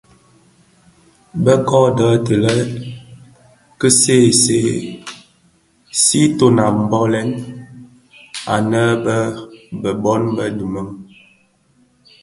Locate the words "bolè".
6.89-7.21